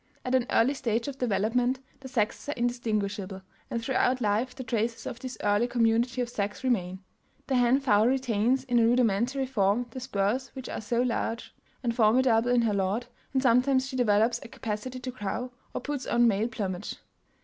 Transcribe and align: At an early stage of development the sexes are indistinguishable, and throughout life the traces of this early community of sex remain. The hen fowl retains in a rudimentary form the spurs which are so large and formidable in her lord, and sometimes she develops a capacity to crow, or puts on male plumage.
At 0.25 0.33
an 0.33 0.47
early 0.49 0.73
stage 0.73 1.07
of 1.07 1.19
development 1.19 1.77
the 1.99 2.07
sexes 2.07 2.49
are 2.49 2.57
indistinguishable, 2.57 3.43
and 3.69 3.79
throughout 3.83 4.19
life 4.19 4.55
the 4.55 4.63
traces 4.63 5.05
of 5.05 5.19
this 5.19 5.37
early 5.43 5.67
community 5.67 6.21
of 6.21 6.29
sex 6.29 6.63
remain. 6.63 7.03
The 7.45 7.53
hen 7.57 7.79
fowl 7.81 8.07
retains 8.07 8.63
in 8.63 8.79
a 8.79 8.83
rudimentary 8.87 9.45
form 9.45 9.85
the 9.91 9.99
spurs 9.99 10.47
which 10.55 10.67
are 10.69 10.81
so 10.81 11.03
large 11.03 11.53
and 11.83 11.95
formidable 11.95 12.49
in 12.49 12.63
her 12.63 12.73
lord, 12.73 13.05
and 13.31 13.43
sometimes 13.43 13.87
she 13.87 13.95
develops 13.95 14.39
a 14.43 14.47
capacity 14.47 14.99
to 14.99 15.11
crow, 15.11 15.51
or 15.71 15.81
puts 15.81 16.07
on 16.07 16.27
male 16.27 16.47
plumage. 16.47 16.95